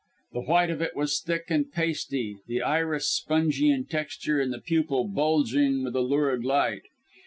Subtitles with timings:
[0.33, 4.57] The white of it was thick and pasty, the iris spongy in texture, and the
[4.57, 6.85] pupil bulging with a lurid light.